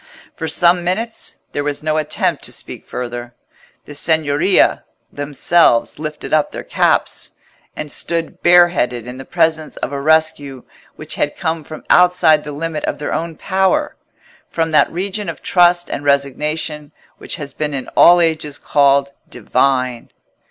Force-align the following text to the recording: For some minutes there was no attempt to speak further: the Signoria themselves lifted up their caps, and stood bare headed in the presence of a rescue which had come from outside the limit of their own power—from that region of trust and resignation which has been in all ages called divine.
For 0.35 0.47
some 0.47 0.83
minutes 0.83 1.37
there 1.51 1.63
was 1.63 1.83
no 1.83 1.97
attempt 1.97 2.43
to 2.45 2.51
speak 2.51 2.87
further: 2.87 3.35
the 3.85 3.93
Signoria 3.93 4.83
themselves 5.13 5.99
lifted 5.99 6.33
up 6.33 6.51
their 6.51 6.63
caps, 6.63 7.33
and 7.75 7.91
stood 7.91 8.41
bare 8.41 8.69
headed 8.69 9.05
in 9.05 9.19
the 9.19 9.25
presence 9.25 9.77
of 9.77 9.91
a 9.91 10.01
rescue 10.01 10.63
which 10.95 11.13
had 11.13 11.35
come 11.37 11.63
from 11.63 11.83
outside 11.87 12.43
the 12.43 12.51
limit 12.51 12.83
of 12.85 12.97
their 12.97 13.13
own 13.13 13.35
power—from 13.37 14.71
that 14.71 14.91
region 14.91 15.29
of 15.29 15.43
trust 15.43 15.87
and 15.87 16.03
resignation 16.03 16.91
which 17.19 17.35
has 17.35 17.53
been 17.53 17.75
in 17.75 17.87
all 17.89 18.19
ages 18.21 18.57
called 18.57 19.11
divine. 19.29 20.09